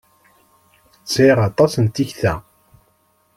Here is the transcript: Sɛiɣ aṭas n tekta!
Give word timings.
Sɛiɣ 1.11 1.39
aṭas 1.49 1.73
n 1.83 1.85
tekta! 1.87 2.33